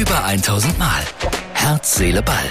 [0.00, 1.02] Über 1000 Mal.
[1.52, 2.46] Herz, Seele, Ball.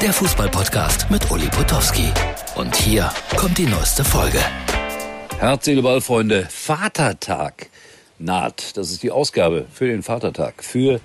[0.00, 2.10] Der Fußballpodcast mit Uli Potowski.
[2.54, 4.38] Und hier kommt die neueste Folge.
[5.38, 6.48] Herz, Seele, Ball, Freunde.
[6.48, 7.68] Vatertag
[8.18, 8.78] naht.
[8.78, 10.64] Das ist die Ausgabe für den Vatertag.
[10.64, 10.98] Für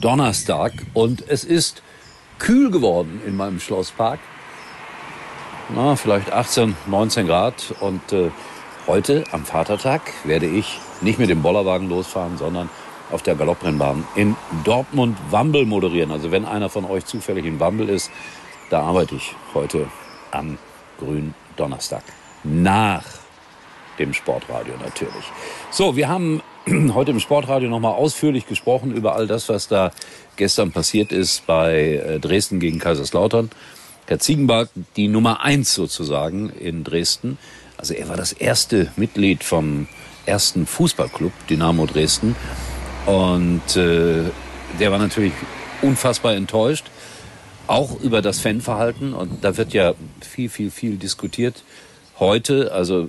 [0.00, 0.72] Donnerstag.
[0.94, 1.82] Und es ist
[2.38, 4.20] kühl geworden in meinem Schlosspark.
[5.74, 7.74] Na, vielleicht 18, 19 Grad.
[7.80, 8.30] Und äh,
[8.86, 12.70] heute am Vatertag werde ich nicht mit dem Bollerwagen losfahren, sondern
[13.10, 16.10] auf der Galopprennbahn in Dortmund-Wambel moderieren.
[16.10, 18.10] Also wenn einer von euch zufällig in Wambel ist,
[18.70, 19.88] da arbeite ich heute
[20.30, 20.58] am
[20.98, 22.02] grünen Donnerstag.
[22.44, 23.04] Nach
[23.98, 25.24] dem Sportradio natürlich.
[25.70, 26.40] So, wir haben
[26.94, 29.92] heute im Sportradio nochmal ausführlich gesprochen über all das, was da
[30.36, 33.50] gestern passiert ist bei äh, Dresden gegen Kaiserslautern.
[34.06, 37.38] Herr Ziegenberg, die Nummer eins sozusagen in Dresden.
[37.76, 39.86] Also er war das erste Mitglied vom
[40.26, 42.36] ersten Fußballclub Dynamo Dresden
[43.06, 44.24] und äh,
[44.78, 45.32] der war natürlich
[45.82, 46.86] unfassbar enttäuscht,
[47.66, 49.14] auch über das Fanverhalten.
[49.14, 51.62] Und da wird ja viel, viel, viel diskutiert
[52.18, 52.72] heute.
[52.72, 53.08] Also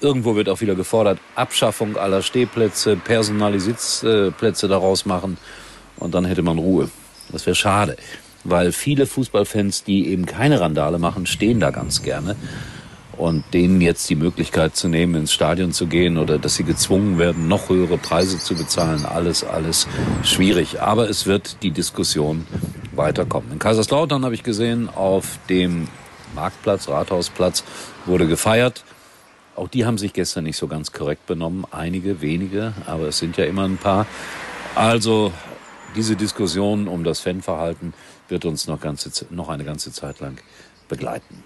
[0.00, 5.38] irgendwo wird auch wieder gefordert, Abschaffung aller Stehplätze, personale Sitzplätze daraus machen.
[5.98, 6.90] Und dann hätte man Ruhe.
[7.30, 7.96] Das wäre schade,
[8.44, 12.36] weil viele Fußballfans, die eben keine Randale machen, stehen da ganz gerne
[13.16, 17.18] und denen jetzt die Möglichkeit zu nehmen, ins Stadion zu gehen oder dass sie gezwungen
[17.18, 19.86] werden, noch höhere Preise zu bezahlen, alles, alles
[20.22, 20.80] schwierig.
[20.82, 22.46] Aber es wird die Diskussion
[22.94, 23.52] weiterkommen.
[23.52, 25.88] In Kaiserslautern habe ich gesehen, auf dem
[26.34, 27.64] Marktplatz, Rathausplatz
[28.04, 28.84] wurde gefeiert.
[29.54, 31.64] Auch die haben sich gestern nicht so ganz korrekt benommen.
[31.70, 34.06] Einige, wenige, aber es sind ja immer ein paar.
[34.74, 35.32] Also
[35.96, 37.94] diese Diskussion um das Fanverhalten
[38.28, 40.36] wird uns noch, ganze, noch eine ganze Zeit lang
[40.88, 41.42] begleiten.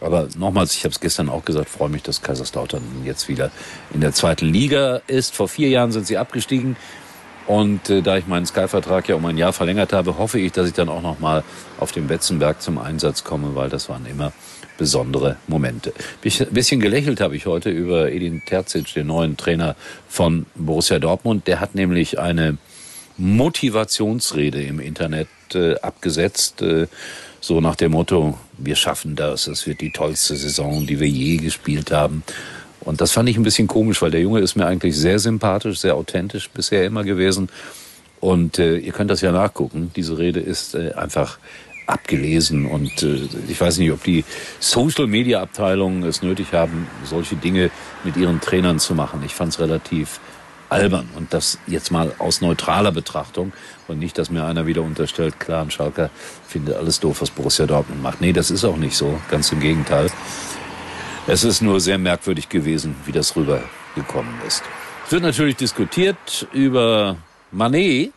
[0.00, 3.50] Aber nochmals, ich habe es gestern auch gesagt, freue mich, dass Kaiserslautern jetzt wieder
[3.92, 5.34] in der zweiten Liga ist.
[5.34, 6.76] Vor vier Jahren sind sie abgestiegen.
[7.46, 10.68] Und äh, da ich meinen Sky-Vertrag ja um ein Jahr verlängert habe, hoffe ich, dass
[10.68, 11.42] ich dann auch nochmal
[11.78, 14.32] auf dem Betzenberg zum Einsatz komme, weil das waren immer
[14.78, 15.92] besondere Momente.
[16.24, 19.76] Ein bisschen gelächelt habe ich heute über Edin Terzic, den neuen Trainer
[20.08, 21.46] von Borussia Dortmund.
[21.46, 22.56] Der hat nämlich eine
[23.18, 26.62] Motivationsrede im Internet äh, abgesetzt.
[26.62, 26.86] Äh,
[27.40, 31.36] so nach dem Motto, wir schaffen das, es wird die tollste Saison, die wir je
[31.36, 32.22] gespielt haben.
[32.80, 35.80] Und das fand ich ein bisschen komisch, weil der Junge ist mir eigentlich sehr sympathisch,
[35.80, 37.48] sehr authentisch bisher immer gewesen.
[38.20, 39.90] Und äh, ihr könnt das ja nachgucken.
[39.96, 41.38] Diese Rede ist äh, einfach
[41.86, 44.24] abgelesen und äh, ich weiß nicht, ob die
[44.60, 47.70] Social Media Abteilungen es nötig haben, solche Dinge
[48.04, 49.22] mit ihren Trainern zu machen.
[49.26, 50.20] Ich fand es relativ
[50.70, 51.08] albern.
[51.16, 53.52] Und das jetzt mal aus neutraler Betrachtung
[53.88, 56.10] und nicht, dass mir einer wieder unterstellt, klar, ein Schalker
[56.46, 58.20] findet alles doof, was Borussia Dortmund macht.
[58.20, 59.20] Nee, das ist auch nicht so.
[59.30, 60.10] Ganz im Gegenteil.
[61.26, 64.62] Es ist nur sehr merkwürdig gewesen, wie das rübergekommen ist.
[65.06, 67.16] Es wird natürlich diskutiert über
[67.50, 68.12] Manet.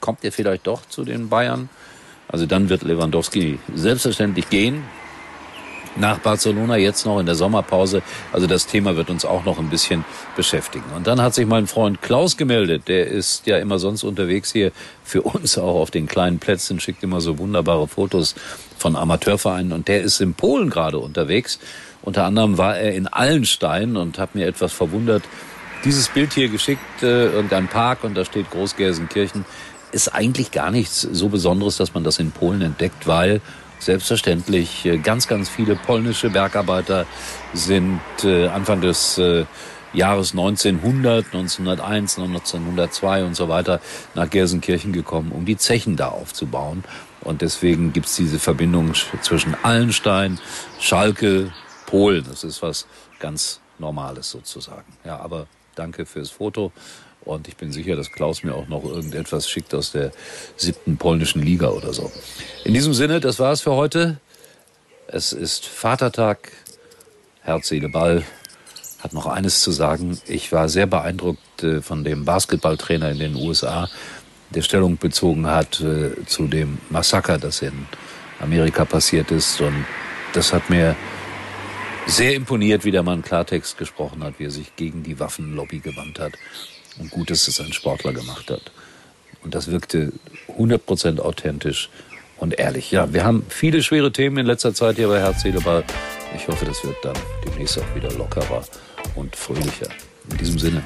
[0.00, 1.68] Kommt er vielleicht doch zu den Bayern?
[2.28, 4.84] Also dann wird Lewandowski selbstverständlich gehen
[5.96, 8.02] nach Barcelona, jetzt noch in der Sommerpause.
[8.32, 10.04] Also das Thema wird uns auch noch ein bisschen
[10.36, 10.84] beschäftigen.
[10.96, 12.88] Und dann hat sich mein Freund Klaus gemeldet.
[12.88, 14.72] Der ist ja immer sonst unterwegs hier
[15.04, 18.34] für uns auch auf den kleinen Plätzen, schickt immer so wunderbare Fotos
[18.78, 19.72] von Amateurvereinen.
[19.72, 21.58] Und der ist in Polen gerade unterwegs.
[22.02, 25.22] Unter anderem war er in Allenstein und hat mir etwas verwundert.
[25.84, 29.44] Dieses Bild hier geschickt, äh, irgendein Park und da steht Großgelsenkirchen,
[29.92, 33.40] ist eigentlich gar nichts so Besonderes, dass man das in Polen entdeckt, weil
[33.80, 34.84] Selbstverständlich.
[34.84, 37.06] Äh, ganz, ganz viele polnische Bergarbeiter
[37.54, 39.46] sind äh, Anfang des äh,
[39.92, 43.80] Jahres 1900, 1901, 1902 und so weiter
[44.14, 46.84] nach Gelsenkirchen gekommen, um die Zechen da aufzubauen.
[47.22, 50.38] Und deswegen gibt's diese Verbindung zwischen Allenstein,
[50.78, 51.52] Schalke,
[51.86, 52.24] Polen.
[52.28, 52.86] Das ist was
[53.18, 54.92] ganz Normales sozusagen.
[55.04, 56.70] Ja, aber danke fürs Foto.
[57.24, 60.12] Und ich bin sicher, dass Klaus mir auch noch irgendetwas schickt aus der
[60.56, 62.10] siebten polnischen Liga oder so.
[62.64, 64.18] In diesem Sinne, das war's für heute.
[65.06, 66.52] Es ist Vatertag.
[67.42, 68.24] Herz, Seele, Ball
[69.00, 70.20] hat noch eines zu sagen.
[70.26, 73.88] Ich war sehr beeindruckt äh, von dem Basketballtrainer in den USA,
[74.50, 77.86] der Stellung bezogen hat äh, zu dem Massaker, das in
[78.40, 79.60] Amerika passiert ist.
[79.60, 79.84] Und
[80.32, 80.96] das hat mir
[82.06, 86.18] sehr imponiert, wie der Mann Klartext gesprochen hat, wie er sich gegen die Waffenlobby gewandt
[86.18, 86.32] hat.
[86.98, 88.72] Und gut, dass es ein Sportler gemacht hat.
[89.42, 90.12] Und das wirkte
[90.58, 91.88] 100% authentisch
[92.36, 92.90] und ehrlich.
[92.90, 95.84] Ja, wir haben viele schwere Themen in letzter Zeit hier bei Herz, Seele, Ball.
[96.36, 98.64] Ich hoffe, das wird dann demnächst auch wieder lockerer
[99.14, 99.88] und fröhlicher.
[100.30, 100.82] In diesem Sinne,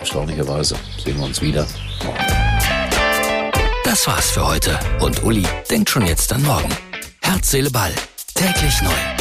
[0.00, 1.66] erstaunlicherweise sehen wir uns wieder
[2.04, 2.18] morgen.
[3.84, 4.78] Das war's für heute.
[5.00, 6.70] Und Uli denkt schon jetzt an morgen.
[7.22, 7.92] Herz, Seele, Ball.
[8.34, 9.13] Täglich neu.